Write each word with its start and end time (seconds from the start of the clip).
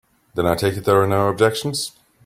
Then 0.33 0.47
I 0.47 0.55
take 0.55 0.77
it 0.77 0.85
there 0.85 0.99
are 0.99 1.05
no 1.05 1.27
objections. 1.27 1.91